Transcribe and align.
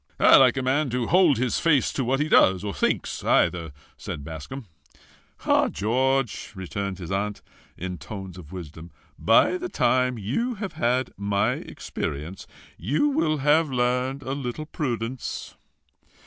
"I 0.19 0.35
like 0.37 0.57
a 0.57 0.63
man 0.63 0.89
to 0.89 1.05
hold 1.05 1.37
his 1.37 1.59
face 1.59 1.93
to 1.93 2.03
what 2.03 2.19
he 2.19 2.27
does, 2.27 2.63
or 2.63 2.73
thinks 2.73 3.23
either," 3.23 3.71
said 3.97 4.23
Bascombe. 4.23 4.65
"Ah, 5.45 5.67
George!" 5.67 6.53
returned 6.55 6.97
his 6.97 7.11
aunt, 7.11 7.43
in 7.77 7.99
tones 7.99 8.35
of 8.35 8.51
wisdom, 8.51 8.89
"by 9.19 9.57
the 9.59 9.69
time 9.69 10.17
you 10.17 10.55
have 10.55 10.73
had 10.73 11.13
my 11.17 11.51
experience, 11.51 12.47
you 12.79 13.09
will 13.09 13.37
have 13.45 13.69
learned 13.69 14.23
a 14.23 14.31
little 14.33 14.65
prudence." 14.65 15.55